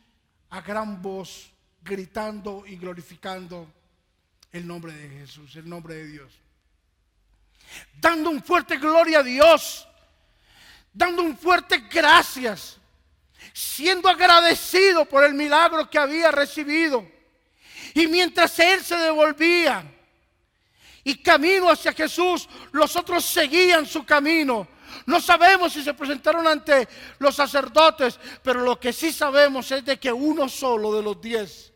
a 0.49 0.61
gran 0.61 1.01
voz, 1.01 1.51
gritando 1.83 2.63
y 2.65 2.75
glorificando 2.77 3.71
el 4.51 4.65
nombre 4.65 4.93
de 4.93 5.09
Jesús, 5.19 5.55
el 5.55 5.69
nombre 5.69 5.95
de 5.95 6.07
Dios. 6.07 6.33
Dando 7.99 8.29
un 8.29 8.41
fuerte 8.41 8.77
gloria 8.77 9.19
a 9.19 9.23
Dios, 9.23 9.87
dando 10.95 11.21
un 11.21 11.37
fuerte 11.37 11.83
gracias, 11.91 12.77
siendo 13.53 14.09
agradecido 14.09 15.05
por 15.05 15.23
el 15.23 15.33
milagro 15.33 15.89
que 15.89 15.99
había 15.99 16.31
recibido. 16.31 17.05
Y 17.93 18.07
mientras 18.07 18.57
él 18.59 18.81
se 18.81 18.95
devolvía 18.95 19.83
y 21.03 21.21
camino 21.21 21.69
hacia 21.69 21.93
Jesús, 21.93 22.49
los 22.71 22.95
otros 22.95 23.23
seguían 23.25 23.85
su 23.85 24.05
camino. 24.05 24.67
No 25.05 25.19
sabemos 25.19 25.73
si 25.73 25.83
se 25.83 25.93
presentaron 25.93 26.47
ante 26.47 26.87
los 27.19 27.35
sacerdotes, 27.35 28.17
pero 28.41 28.61
lo 28.61 28.79
que 28.79 28.93
sí 28.93 29.11
sabemos 29.11 29.69
es 29.71 29.83
de 29.83 29.99
que 29.99 30.11
uno 30.11 30.47
solo 30.49 30.95
de 30.95 31.03
los 31.03 31.21
diez 31.21 31.73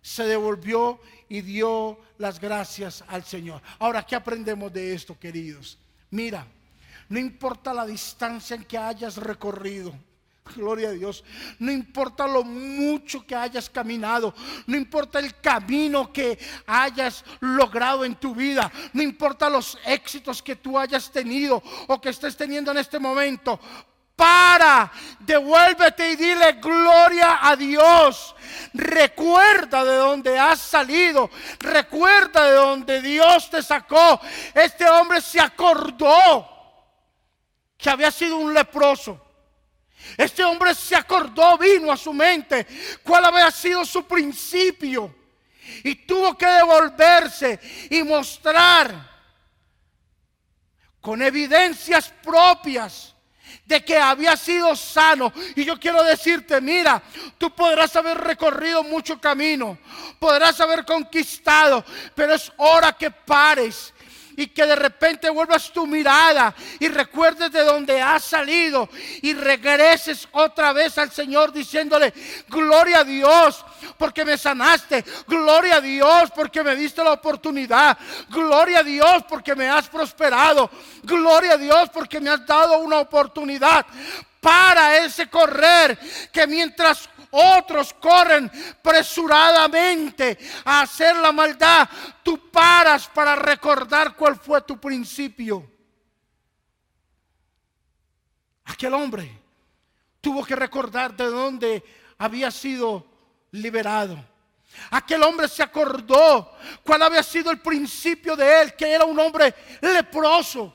se 0.00 0.24
devolvió 0.24 1.00
y 1.28 1.40
dio 1.40 1.98
las 2.18 2.40
gracias 2.40 3.04
al 3.08 3.24
Señor. 3.24 3.60
Ahora, 3.80 4.04
¿qué 4.06 4.14
aprendemos 4.14 4.72
de 4.72 4.94
esto, 4.94 5.18
queridos? 5.18 5.78
Mira, 6.10 6.46
no 7.12 7.18
importa 7.18 7.74
la 7.74 7.84
distancia 7.84 8.56
en 8.56 8.64
que 8.64 8.78
hayas 8.78 9.18
recorrido. 9.18 9.92
Gloria 10.56 10.88
a 10.88 10.92
Dios. 10.92 11.22
No 11.58 11.70
importa 11.70 12.26
lo 12.26 12.42
mucho 12.42 13.26
que 13.26 13.34
hayas 13.34 13.68
caminado. 13.68 14.34
No 14.66 14.78
importa 14.78 15.18
el 15.18 15.38
camino 15.38 16.10
que 16.10 16.38
hayas 16.66 17.22
logrado 17.40 18.06
en 18.06 18.14
tu 18.14 18.34
vida. 18.34 18.72
No 18.94 19.02
importa 19.02 19.50
los 19.50 19.76
éxitos 19.84 20.42
que 20.42 20.56
tú 20.56 20.78
hayas 20.78 21.12
tenido 21.12 21.62
o 21.86 22.00
que 22.00 22.08
estés 22.08 22.34
teniendo 22.34 22.70
en 22.70 22.78
este 22.78 22.98
momento. 22.98 23.60
Para, 24.16 24.90
devuélvete 25.20 26.12
y 26.12 26.16
dile 26.16 26.52
gloria 26.52 27.46
a 27.46 27.54
Dios. 27.56 28.34
Recuerda 28.72 29.84
de 29.84 29.96
dónde 29.96 30.38
has 30.38 30.60
salido. 30.60 31.28
Recuerda 31.58 32.48
de 32.48 32.54
dónde 32.54 33.02
Dios 33.02 33.50
te 33.50 33.62
sacó. 33.62 34.18
Este 34.54 34.88
hombre 34.88 35.20
se 35.20 35.38
acordó 35.38 36.48
que 37.82 37.90
había 37.90 38.10
sido 38.10 38.36
un 38.36 38.54
leproso 38.54 39.20
este 40.16 40.44
hombre 40.44 40.74
se 40.74 40.96
acordó, 40.96 41.56
vino 41.58 41.90
a 41.90 41.96
su 41.96 42.12
mente 42.12 42.66
cuál 43.02 43.24
había 43.24 43.50
sido 43.50 43.84
su 43.84 44.04
principio. 44.04 45.14
Y 45.84 45.94
tuvo 45.94 46.36
que 46.36 46.46
devolverse 46.46 47.58
y 47.90 48.02
mostrar 48.02 49.10
con 51.00 51.22
evidencias 51.22 52.12
propias 52.22 53.14
de 53.64 53.84
que 53.84 53.96
había 53.96 54.36
sido 54.36 54.74
sano. 54.74 55.32
Y 55.54 55.64
yo 55.64 55.78
quiero 55.78 56.02
decirte, 56.02 56.60
mira, 56.60 57.02
tú 57.38 57.54
podrás 57.54 57.94
haber 57.96 58.18
recorrido 58.18 58.82
mucho 58.82 59.20
camino, 59.20 59.78
podrás 60.18 60.60
haber 60.60 60.84
conquistado, 60.84 61.84
pero 62.14 62.34
es 62.34 62.52
hora 62.56 62.92
que 62.92 63.10
pares 63.10 63.91
y 64.36 64.48
que 64.48 64.66
de 64.66 64.76
repente 64.76 65.30
vuelvas 65.30 65.72
tu 65.72 65.86
mirada 65.86 66.54
y 66.78 66.88
recuerdes 66.88 67.50
de 67.52 67.62
dónde 67.62 68.00
has 68.00 68.24
salido 68.24 68.88
y 69.22 69.34
regreses 69.34 70.28
otra 70.32 70.72
vez 70.72 70.98
al 70.98 71.10
Señor 71.10 71.52
diciéndole, 71.52 72.12
gloria 72.48 73.00
a 73.00 73.04
Dios 73.04 73.64
porque 73.98 74.24
me 74.24 74.38
sanaste, 74.38 75.04
gloria 75.26 75.76
a 75.76 75.80
Dios 75.80 76.30
porque 76.34 76.62
me 76.62 76.76
diste 76.76 77.02
la 77.02 77.12
oportunidad, 77.12 77.98
gloria 78.28 78.80
a 78.80 78.84
Dios 78.84 79.24
porque 79.28 79.54
me 79.54 79.68
has 79.68 79.88
prosperado, 79.88 80.70
gloria 81.02 81.54
a 81.54 81.58
Dios 81.58 81.90
porque 81.92 82.20
me 82.20 82.30
has 82.30 82.46
dado 82.46 82.78
una 82.78 82.98
oportunidad 82.98 83.86
para 84.42 84.98
ese 84.98 85.28
correr 85.28 85.96
que 86.32 86.48
mientras 86.48 87.08
otros 87.32 87.94
corren 87.94 88.50
presuradamente 88.82 90.38
a 90.64 90.82
hacer 90.82 91.16
la 91.16 91.32
maldad. 91.32 91.88
Tú 92.22 92.50
paras 92.50 93.08
para 93.08 93.34
recordar 93.34 94.14
cuál 94.14 94.36
fue 94.36 94.60
tu 94.62 94.78
principio. 94.78 95.68
Aquel 98.64 98.94
hombre 98.94 99.40
tuvo 100.20 100.44
que 100.44 100.54
recordar 100.54 101.14
de 101.16 101.24
dónde 101.24 101.82
había 102.18 102.50
sido 102.50 103.06
liberado. 103.50 104.32
Aquel 104.90 105.22
hombre 105.22 105.48
se 105.48 105.62
acordó 105.62 106.56
cuál 106.84 107.02
había 107.02 107.22
sido 107.22 107.50
el 107.50 107.60
principio 107.60 108.36
de 108.36 108.62
él, 108.62 108.74
que 108.74 108.90
era 108.90 109.04
un 109.04 109.18
hombre 109.18 109.54
leproso, 109.80 110.74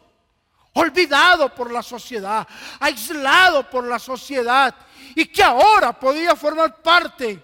olvidado 0.77 1.53
por 1.53 1.71
la 1.71 1.81
sociedad, 1.81 2.47
aislado 2.79 3.69
por 3.69 3.85
la 3.85 3.99
sociedad 3.99 4.73
y 5.15 5.25
que 5.25 5.43
ahora 5.43 5.97
podía 5.97 6.35
formar 6.35 6.81
parte 6.81 7.41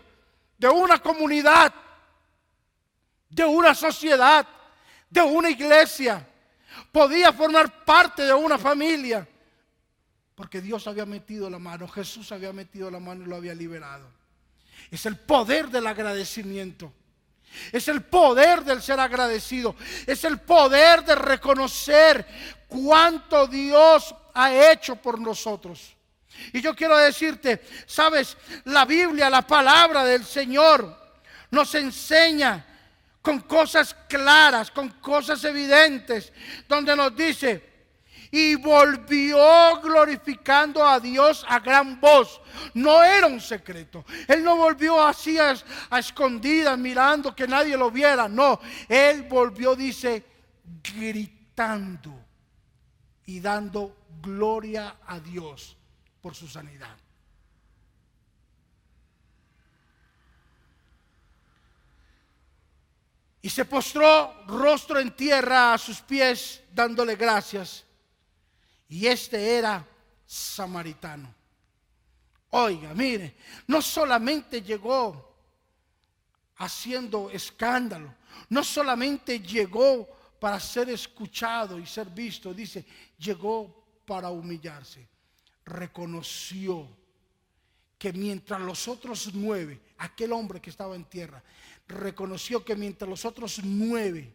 de 0.57 0.69
una 0.69 0.99
comunidad, 0.99 1.73
de 3.29 3.45
una 3.45 3.73
sociedad, 3.73 4.47
de 5.09 5.21
una 5.21 5.49
iglesia, 5.49 6.25
podía 6.91 7.33
formar 7.33 7.83
parte 7.83 8.23
de 8.23 8.33
una 8.33 8.57
familia, 8.57 9.27
porque 10.35 10.61
Dios 10.61 10.87
había 10.87 11.05
metido 11.05 11.49
la 11.49 11.59
mano, 11.59 11.87
Jesús 11.87 12.31
había 12.31 12.53
metido 12.53 12.89
la 12.89 12.99
mano 12.99 13.23
y 13.23 13.27
lo 13.27 13.35
había 13.35 13.53
liberado. 13.53 14.07
Es 14.91 15.05
el 15.05 15.17
poder 15.17 15.69
del 15.69 15.87
agradecimiento. 15.87 16.93
Es 17.71 17.87
el 17.87 18.01
poder 18.01 18.63
del 18.63 18.81
ser 18.81 18.99
agradecido. 18.99 19.75
Es 20.07 20.23
el 20.23 20.39
poder 20.39 21.03
de 21.03 21.15
reconocer 21.15 22.25
cuánto 22.73 23.45
Dios 23.47 24.15
ha 24.33 24.71
hecho 24.71 24.95
por 24.95 25.19
nosotros. 25.19 25.95
Y 26.51 26.61
yo 26.61 26.75
quiero 26.75 26.97
decirte, 26.97 27.61
sabes, 27.85 28.35
la 28.65 28.85
Biblia, 28.85 29.29
la 29.29 29.43
palabra 29.43 30.03
del 30.03 30.25
Señor, 30.25 30.97
nos 31.51 31.75
enseña 31.75 32.65
con 33.21 33.41
cosas 33.41 33.95
claras, 34.09 34.71
con 34.71 34.89
cosas 34.89 35.43
evidentes, 35.43 36.33
donde 36.67 36.95
nos 36.95 37.15
dice, 37.15 37.71
y 38.31 38.55
volvió 38.55 39.79
glorificando 39.81 40.85
a 40.85 40.99
Dios 40.99 41.45
a 41.47 41.59
gran 41.59 42.01
voz. 42.01 42.41
No 42.73 43.03
era 43.03 43.27
un 43.27 43.39
secreto. 43.39 44.03
Él 44.27 44.43
no 44.43 44.57
volvió 44.57 45.05
así 45.05 45.37
a, 45.37 45.55
escondidas 45.99 46.77
mirando 46.79 47.35
que 47.35 47.47
nadie 47.47 47.77
lo 47.77 47.91
viera. 47.91 48.27
No, 48.27 48.59
él 48.89 49.21
volvió, 49.29 49.75
dice, 49.75 50.25
gritando 50.81 52.22
y 53.25 53.39
dando 53.39 53.95
gloria 54.21 54.97
a 55.05 55.19
Dios 55.19 55.77
por 56.21 56.35
su 56.35 56.47
sanidad. 56.47 56.97
Y 63.41 63.49
se 63.49 63.65
postró 63.65 64.45
rostro 64.47 64.99
en 64.99 65.13
tierra 65.15 65.73
a 65.73 65.77
sus 65.77 65.99
pies, 65.99 66.63
dándole 66.71 67.17
gracias. 67.17 67.83
Y 68.87 69.05
este 69.05 69.57
era 69.57 69.85
samaritano. 70.25 71.33
Oiga, 72.51 72.93
mire, 72.93 73.35
no 73.67 73.81
solamente 73.81 74.61
llegó 74.61 75.35
haciendo 76.57 77.29
escándalo, 77.31 78.13
no 78.49 78.63
solamente 78.63 79.39
llegó 79.39 80.07
para 80.43 80.59
ser 80.59 80.89
escuchado 80.89 81.79
y 81.79 81.85
ser 81.85 82.09
visto, 82.09 82.53
dice, 82.53 82.85
llegó 83.17 84.01
para 84.05 84.29
humillarse. 84.29 85.07
Reconoció 85.63 86.85
que 87.97 88.11
mientras 88.11 88.59
los 88.59 88.89
otros 88.89 89.33
nueve, 89.33 89.79
aquel 89.99 90.33
hombre 90.33 90.59
que 90.59 90.69
estaba 90.69 90.97
en 90.97 91.05
tierra, 91.05 91.41
reconoció 91.87 92.61
que 92.61 92.75
mientras 92.75 93.09
los 93.09 93.23
otros 93.23 93.61
nueve 93.63 94.33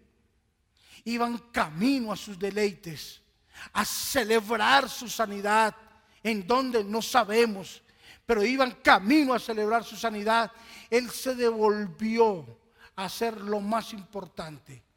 iban 1.05 1.37
camino 1.53 2.11
a 2.11 2.17
sus 2.17 2.38
deleites, 2.38 3.21
a 3.75 3.85
celebrar 3.85 4.88
su 4.88 5.11
sanidad, 5.11 5.77
en 6.23 6.47
donde 6.47 6.83
no 6.85 7.03
sabemos, 7.03 7.83
pero 8.25 8.43
iban 8.43 8.79
camino 8.83 9.35
a 9.35 9.38
celebrar 9.38 9.85
su 9.85 9.95
sanidad, 9.95 10.50
él 10.88 11.11
se 11.11 11.35
devolvió 11.35 12.47
a 12.97 13.05
hacer 13.05 13.38
lo 13.38 13.61
más 13.61 13.93
importante 13.93 14.88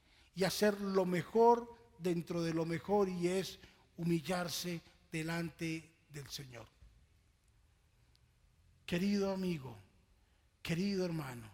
y 0.42 0.44
hacer 0.44 0.82
lo 0.82 1.06
mejor 1.06 1.72
dentro 2.00 2.42
de 2.42 2.52
lo 2.52 2.66
mejor 2.66 3.08
y 3.08 3.28
es 3.28 3.60
humillarse 3.98 4.82
delante 5.12 5.88
del 6.10 6.28
Señor. 6.30 6.66
Querido 8.84 9.32
amigo, 9.32 9.78
querido 10.64 11.06
hermano, 11.06 11.48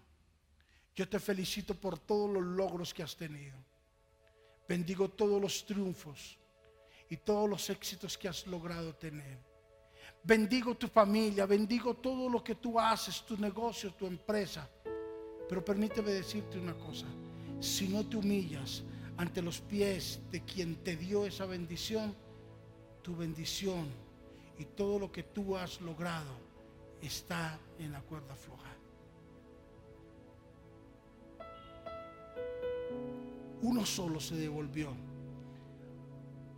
yo 0.96 1.10
te 1.10 1.20
felicito 1.20 1.75
por 1.75 2.00
todos 2.00 2.32
los 2.32 2.41
logros 2.41 2.94
que 2.94 3.03
has 3.03 3.17
tenido. 3.17 3.58
Bendigo 4.70 5.10
todos 5.10 5.41
los 5.41 5.65
triunfos 5.65 6.38
y 7.10 7.17
todos 7.17 7.50
los 7.50 7.70
éxitos 7.70 8.17
que 8.17 8.29
has 8.29 8.48
logrado 8.48 8.96
tener. 8.96 9.38
Bendigo 10.24 10.75
tu 10.75 10.88
familia, 10.88 11.46
bendigo 11.46 11.94
todo 11.96 12.29
lo 12.29 12.41
que 12.41 12.56
tú 12.56 12.79
haces, 12.79 13.22
tu 13.25 13.36
negocio, 13.36 13.94
tu 13.96 14.08
empresa. 14.08 14.65
Pero 15.50 15.65
permíteme 15.65 16.12
decirte 16.12 16.58
una 16.58 16.74
cosa, 16.74 17.06
si 17.60 17.88
no 17.88 18.06
te 18.06 18.18
humillas 18.18 18.84
ante 19.18 19.42
los 19.42 19.62
pies 19.62 20.20
de 20.32 20.42
quien 20.42 20.76
te 20.78 20.96
dio 20.96 21.26
esa 21.26 21.46
bendición, 21.46 22.16
tu 23.02 23.16
bendición 23.16 23.88
y 24.60 24.66
todo 24.66 25.00
lo 25.00 25.12
que 25.12 25.24
tú 25.24 25.56
has 25.56 25.82
logrado 25.82 26.32
está 27.02 27.60
en 27.80 27.92
la 27.92 28.02
cuerda 28.02 28.36
floja. 28.36 28.76
Uno 33.62 33.86
solo 33.86 34.20
se 34.20 34.36
devolvió 34.36 34.94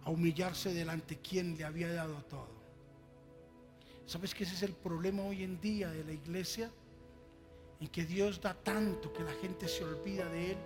a 0.04 0.10
humillarse 0.10 0.74
delante 0.74 1.18
quien 1.18 1.58
le 1.58 1.64
había 1.64 1.92
dado 1.94 2.16
todo. 2.24 2.60
¿Sabes 4.06 4.34
que 4.34 4.44
ese 4.44 4.56
es 4.56 4.64
el 4.64 4.74
problema 4.74 5.24
hoy 5.24 5.44
en 5.44 5.62
día 5.62 5.90
de 5.90 6.04
la 6.04 6.12
iglesia? 6.12 6.72
En 7.80 7.88
que 7.88 8.06
Dios 8.06 8.42
da 8.42 8.54
tanto 8.54 9.14
que 9.14 9.24
la 9.24 9.34
gente 9.34 9.68
se 9.68 9.84
olvida 9.84 10.28
de 10.30 10.52
Él. 10.52 10.58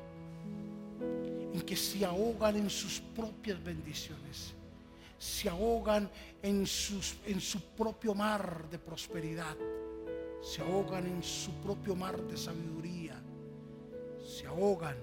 En 1.53 1.61
que 1.61 1.75
se 1.75 2.03
ahogan 2.03 2.55
en 2.55 2.69
sus 2.69 2.99
propias 2.99 3.63
bendiciones. 3.63 4.53
Se 5.17 5.47
ahogan 5.47 6.09
en, 6.41 6.65
sus, 6.65 7.15
en 7.25 7.39
su 7.39 7.61
propio 7.61 8.13
mar 8.13 8.67
de 8.69 8.79
prosperidad. 8.79 9.55
Se 10.41 10.61
ahogan 10.61 11.05
en 11.05 11.23
su 11.23 11.51
propio 11.61 11.95
mar 11.95 12.21
de 12.21 12.35
sabiduría. 12.35 13.21
Se 14.25 14.47
ahogan 14.47 14.97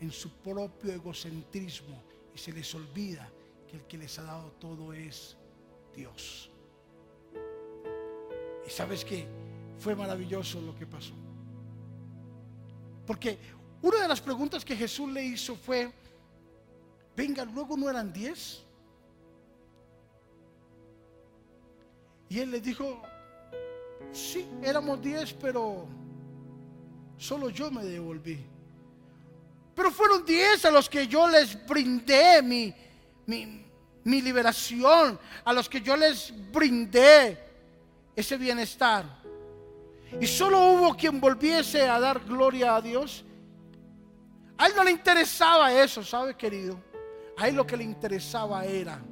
en 0.00 0.12
su 0.12 0.30
propio 0.30 0.92
egocentrismo 0.92 2.02
y 2.34 2.38
se 2.38 2.52
les 2.52 2.74
olvida 2.74 3.28
que 3.68 3.76
el 3.76 3.82
que 3.84 3.98
les 3.98 4.18
ha 4.18 4.24
dado 4.24 4.50
todo 4.60 4.92
es 4.92 5.36
Dios. 5.94 6.50
Y 8.66 8.70
sabes 8.70 9.04
que 9.04 9.26
fue 9.78 9.94
maravilloso 9.94 10.60
lo 10.60 10.74
que 10.74 10.86
pasó. 10.86 11.14
Porque 13.06 13.38
una 13.84 14.00
de 14.00 14.08
las 14.08 14.18
preguntas 14.18 14.64
que 14.64 14.74
Jesús 14.74 15.12
le 15.12 15.22
hizo 15.22 15.54
fue, 15.56 15.92
venga, 17.14 17.44
luego 17.44 17.76
no 17.76 17.90
eran 17.90 18.10
diez. 18.10 18.62
Y 22.30 22.38
él 22.38 22.50
le 22.50 22.62
dijo, 22.62 23.02
sí, 24.10 24.48
éramos 24.62 25.02
diez, 25.02 25.34
pero 25.34 25.86
solo 27.18 27.50
yo 27.50 27.70
me 27.70 27.84
devolví. 27.84 28.42
Pero 29.74 29.90
fueron 29.90 30.24
diez 30.24 30.64
a 30.64 30.70
los 30.70 30.88
que 30.88 31.06
yo 31.06 31.28
les 31.28 31.66
brindé 31.66 32.40
mi, 32.40 32.72
mi, 33.26 33.66
mi 34.02 34.22
liberación, 34.22 35.18
a 35.44 35.52
los 35.52 35.68
que 35.68 35.82
yo 35.82 35.94
les 35.94 36.32
brindé 36.50 37.38
ese 38.16 38.38
bienestar. 38.38 39.04
Y 40.18 40.26
solo 40.26 40.70
hubo 40.70 40.96
quien 40.96 41.20
volviese 41.20 41.86
a 41.86 42.00
dar 42.00 42.24
gloria 42.24 42.76
a 42.76 42.80
Dios. 42.80 43.26
A 44.56 44.66
él 44.66 44.72
no 44.76 44.84
le 44.84 44.92
interesaba 44.92 45.72
eso, 45.72 46.02
¿sabe, 46.02 46.36
querido? 46.36 46.80
A 47.36 47.48
él 47.48 47.56
lo 47.56 47.66
que 47.66 47.76
le 47.76 47.84
interesaba 47.84 48.64
era 48.64 49.02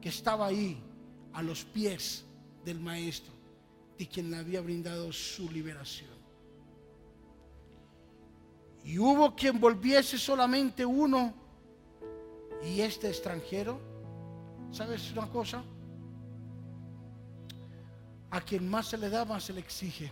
que 0.00 0.10
estaba 0.10 0.46
ahí 0.46 0.82
a 1.32 1.42
los 1.42 1.64
pies 1.64 2.24
del 2.64 2.80
maestro, 2.80 3.32
de 3.98 4.06
quien 4.06 4.30
le 4.30 4.36
había 4.36 4.60
brindado 4.60 5.12
su 5.12 5.50
liberación. 5.50 6.10
Y 8.84 8.98
hubo 8.98 9.34
quien 9.34 9.58
volviese 9.60 10.18
solamente 10.18 10.84
uno 10.84 11.34
y 12.62 12.80
este 12.80 13.08
extranjero, 13.08 13.80
¿sabes 14.70 15.12
una 15.12 15.28
cosa? 15.28 15.62
A 18.30 18.40
quien 18.40 18.68
más 18.68 18.88
se 18.88 18.98
le 18.98 19.08
da, 19.08 19.24
más 19.24 19.44
se 19.44 19.52
le 19.52 19.60
exige. 19.60 20.10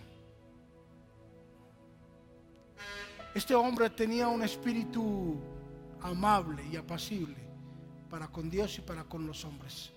Este 3.37 3.53
hombre 3.53 3.91
tenía 3.91 4.27
un 4.29 4.41
espíritu 4.41 5.35
amable 6.01 6.63
y 6.71 6.75
apacible 6.75 7.37
para 8.09 8.27
con 8.29 8.49
Dios 8.49 8.79
y 8.79 8.81
para 8.81 9.03
con 9.03 9.27
los 9.27 9.45
hombres. 9.45 9.91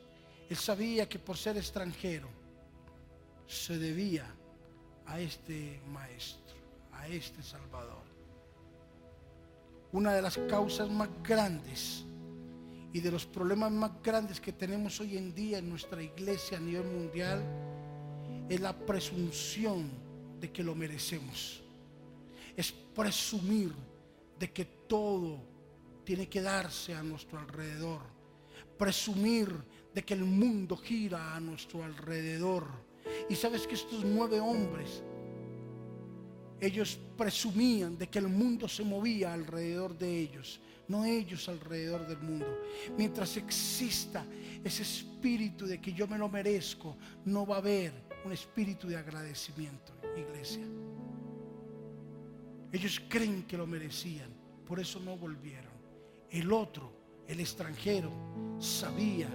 Él 0.51 0.59
sabía 0.59 1.09
que 1.09 1.19
por 1.19 1.39
ser 1.39 1.57
extranjero 1.57 2.29
se 3.47 3.79
debía 3.79 4.27
a 5.07 5.21
este 5.21 5.81
maestro, 5.89 6.55
a 6.93 7.09
este 7.09 7.43
Salvador. 7.43 8.03
Una 9.93 10.13
de 10.13 10.21
las 10.21 10.37
causas 10.37 10.91
más 10.91 11.09
grandes 11.23 12.05
y 12.93 13.01
de 13.01 13.11
los 13.11 13.25
problemas 13.25 13.73
más 13.73 14.03
grandes 14.03 14.39
que 14.39 14.53
tenemos 14.53 15.01
hoy 15.01 15.17
en 15.17 15.35
día 15.35 15.57
en 15.57 15.71
nuestra 15.71 16.03
iglesia 16.03 16.59
a 16.59 16.61
nivel 16.61 16.85
mundial 16.85 17.43
es 18.51 18.61
la 18.61 18.77
presunción 18.79 19.89
de 20.39 20.53
que 20.53 20.63
lo 20.63 20.75
merecemos. 20.75 21.63
Es 22.61 22.73
presumir 22.73 23.73
de 24.39 24.53
que 24.53 24.67
todo 24.87 25.41
tiene 26.05 26.29
que 26.29 26.43
darse 26.43 26.95
a 26.95 27.03
nuestro 27.03 27.39
alrededor. 27.39 28.03
Presumir 28.77 29.51
de 29.95 30.05
que 30.05 30.13
el 30.13 30.25
mundo 30.25 30.77
gira 30.77 31.35
a 31.35 31.41
nuestro 31.41 31.83
alrededor. 31.83 32.67
Y 33.31 33.35
sabes 33.35 33.67
que 33.67 33.77
estos 33.77 34.05
nueve 34.05 34.41
hombres, 34.41 35.03
ellos 36.61 36.99
presumían 37.17 37.97
de 37.97 38.11
que 38.11 38.19
el 38.19 38.29
mundo 38.29 38.69
se 38.69 38.85
movía 38.85 39.33
alrededor 39.33 39.97
de 39.97 40.21
ellos, 40.21 40.61
no 40.87 41.07
ellos 41.07 41.49
alrededor 41.49 42.07
del 42.07 42.19
mundo. 42.19 42.59
Mientras 42.95 43.39
exista 43.39 44.23
ese 44.63 44.83
espíritu 44.83 45.65
de 45.65 45.81
que 45.81 45.95
yo 45.95 46.07
me 46.07 46.19
lo 46.19 46.29
merezco, 46.29 46.95
no 47.25 47.47
va 47.47 47.55
a 47.55 47.61
haber 47.61 47.95
un 48.23 48.33
espíritu 48.33 48.87
de 48.87 48.99
agradecimiento, 48.99 49.95
iglesia. 50.15 50.67
Ellos 52.73 53.03
creen 53.09 53.45
que 53.45 53.57
lo 53.57 53.67
merecían, 53.67 54.31
por 54.67 54.79
eso 54.79 55.01
no 55.01 55.17
volvieron. 55.17 55.73
El 56.31 56.53
otro, 56.53 56.93
el 57.27 57.41
extranjero, 57.41 58.11
sabía 58.59 59.29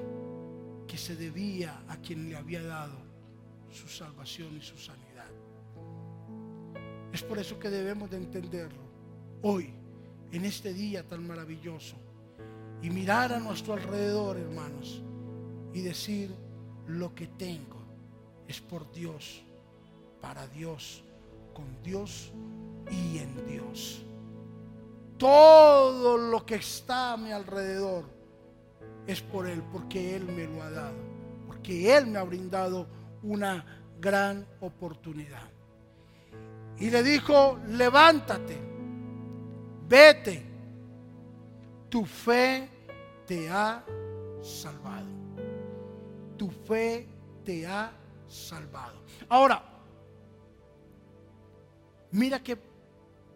que 0.88 0.98
se 0.98 1.16
debía 1.16 1.84
a 1.88 1.98
quien 1.98 2.30
le 2.30 2.38
había 2.38 2.64
dado 2.64 2.98
su 3.70 3.88
salvación 3.88 4.56
y 4.58 4.62
su 4.62 4.78
sanidad. 4.78 5.30
Es 7.12 7.22
por 7.24 7.38
eso 7.38 7.60
que 7.60 7.70
debemos 7.70 8.10
de 8.10 8.18
entenderlo 8.18 8.86
hoy, 9.42 9.74
en 10.32 10.46
este 10.46 10.74
día 10.74 11.08
tan 11.08 11.28
maravilloso, 11.28 11.96
y 12.82 12.90
mirar 12.90 13.34
a 13.34 13.40
nuestro 13.40 13.74
alrededor, 13.74 14.38
hermanos, 14.38 15.02
y 15.74 15.82
decir 15.82 16.34
lo 16.88 17.14
que 17.14 17.28
tengo 17.28 17.84
es 18.48 18.62
por 18.62 18.92
Dios, 18.92 19.44
para 20.22 20.48
Dios, 20.48 21.04
con 21.54 21.66
Dios 21.84 22.32
y 22.90 23.20
en 23.20 23.48
Dios. 23.48 24.06
Todo 25.18 26.18
lo 26.18 26.46
que 26.46 26.56
está 26.56 27.14
a 27.14 27.18
mi 27.18 27.32
alrededor 27.32 28.06
es 29.08 29.22
por 29.22 29.48
Él, 29.48 29.64
porque 29.72 30.16
Él 30.16 30.26
me 30.26 30.46
lo 30.46 30.62
ha 30.62 30.70
dado, 30.70 30.98
porque 31.48 31.96
Él 31.96 32.08
me 32.08 32.20
ha 32.20 32.24
brindado 32.24 32.88
una 33.24 33.66
gran 34.00 34.46
oportunidad. 34.60 35.50
Y 36.78 36.90
le 36.90 37.04
dijo, 37.04 37.60
levántate, 37.68 38.60
vete, 39.88 40.46
tu 41.90 42.06
fe 42.06 42.70
te 43.26 43.50
ha 43.50 43.84
salvado. 44.42 45.08
Tu 46.38 46.50
fe 46.50 47.08
te 47.46 47.66
ha 47.66 47.92
salvado. 48.28 49.02
Ahora, 49.30 49.64
mira 52.12 52.44
qué 52.44 52.58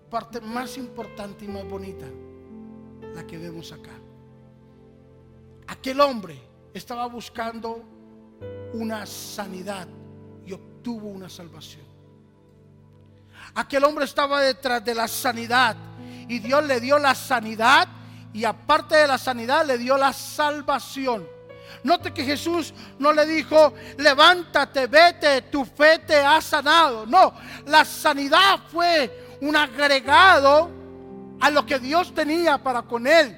parte 0.10 0.41
más 0.41 0.78
importante 0.78 1.45
y 1.45 1.48
más 1.48 1.67
bonita 1.67 2.06
la 3.13 3.26
que 3.26 3.38
vemos 3.38 3.72
acá. 3.72 3.91
Aquel 5.67 6.02
hombre 6.02 6.39
estaba 6.74 7.06
buscando 7.08 7.84
una 8.74 9.06
sanidad 9.06 9.88
y 10.45 10.54
obtuvo 10.54 11.10
una 11.10 11.30
salvación. 11.30 11.86
Aquel 13.56 13.84
hombre 13.84 14.06
estaba 14.06 14.41
detrás 14.41 14.84
de 14.84 14.95
la 14.95 15.08
sanidad 15.08 15.76
y 16.28 16.39
Dios 16.39 16.65
le 16.65 16.80
dio 16.80 16.98
la 17.00 17.15
sanidad 17.15 17.88
y 18.34 18.43
aparte 18.43 18.95
de 18.95 19.08
la 19.08 19.17
sanidad 19.17 19.65
le 19.65 19.78
dio 19.78 19.98
la 19.98 20.13
salvación. 20.13 21.28
Note 21.84 22.13
que 22.13 22.24
Jesús 22.24 22.74
no 22.98 23.13
le 23.13 23.26
dijo, 23.26 23.74
levántate, 23.98 24.88
vete, 24.88 25.43
tu 25.43 25.65
fe 25.65 26.00
te 26.00 26.17
ha 26.17 26.41
sanado. 26.41 27.06
No, 27.06 27.34
la 27.65 27.86
sanidad 27.86 28.60
fue 28.72 29.28
un 29.41 29.56
agregado 29.56 30.69
a 31.39 31.49
lo 31.49 31.65
que 31.65 31.80
Dios 31.80 32.13
tenía 32.13 32.58
para 32.58 32.82
con 32.82 33.08
él. 33.08 33.38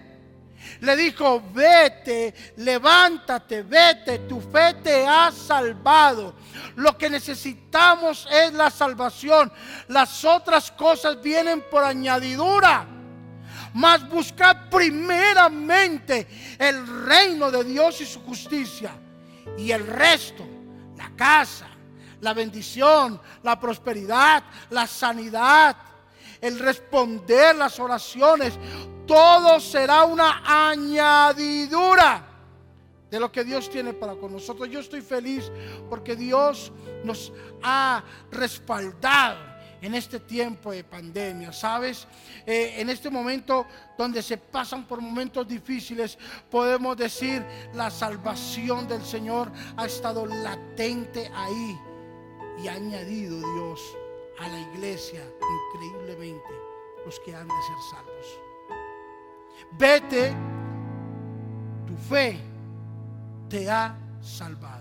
Le 0.79 0.95
dijo, 0.95 1.41
vete, 1.53 2.33
levántate, 2.57 3.63
vete, 3.63 4.19
tu 4.19 4.39
fe 4.41 4.75
te 4.75 5.07
ha 5.07 5.31
salvado. 5.31 6.35
Lo 6.75 6.97
que 6.97 7.09
necesitamos 7.09 8.27
es 8.31 8.53
la 8.53 8.69
salvación. 8.69 9.51
Las 9.87 10.23
otras 10.23 10.71
cosas 10.71 11.21
vienen 11.21 11.63
por 11.69 11.83
añadidura. 11.83 12.87
Mas 13.73 14.07
buscad 14.07 14.69
primeramente 14.69 16.27
el 16.59 17.05
reino 17.05 17.49
de 17.49 17.63
Dios 17.63 18.01
y 18.01 18.05
su 18.05 18.21
justicia. 18.21 18.91
Y 19.57 19.71
el 19.71 19.85
resto, 19.85 20.45
la 20.97 21.09
casa, 21.15 21.67
la 22.21 22.33
bendición, 22.33 23.19
la 23.43 23.59
prosperidad, 23.59 24.43
la 24.69 24.87
sanidad, 24.87 25.75
el 26.41 26.59
responder 26.59 27.55
las 27.55 27.79
oraciones, 27.79 28.57
todo 29.05 29.59
será 29.59 30.03
una 30.03 30.41
añadidura 30.69 32.27
de 33.09 33.19
lo 33.19 33.31
que 33.31 33.43
Dios 33.43 33.69
tiene 33.69 33.93
para 33.93 34.15
con 34.15 34.31
nosotros. 34.31 34.69
Yo 34.69 34.79
estoy 34.79 35.01
feliz 35.01 35.51
porque 35.89 36.15
Dios 36.15 36.71
nos 37.03 37.31
ha 37.61 38.03
respaldado 38.31 39.51
en 39.81 39.95
este 39.95 40.19
tiempo 40.19 40.71
de 40.71 40.83
pandemia, 40.83 41.51
¿sabes? 41.51 42.07
Eh, 42.45 42.75
en 42.77 42.89
este 42.89 43.09
momento 43.09 43.65
donde 43.97 44.21
se 44.21 44.37
pasan 44.37 44.85
por 44.85 45.01
momentos 45.01 45.47
difíciles, 45.47 46.17
podemos 46.49 46.95
decir, 46.95 47.43
la 47.73 47.89
salvación 47.89 48.87
del 48.87 49.03
Señor 49.03 49.51
ha 49.75 49.85
estado 49.87 50.25
latente 50.25 51.31
ahí 51.35 51.77
y 52.63 52.67
ha 52.67 52.73
añadido 52.73 53.37
Dios 53.37 53.81
a 54.41 54.47
la 54.47 54.59
iglesia 54.59 55.23
increíblemente 55.73 56.49
los 57.05 57.19
que 57.19 57.35
han 57.35 57.47
de 57.47 57.53
ser 57.53 57.77
salvos. 57.91 58.41
Vete, 59.77 60.33
tu 61.87 61.95
fe 61.95 62.39
te 63.49 63.69
ha 63.69 63.95
salvado. 64.21 64.80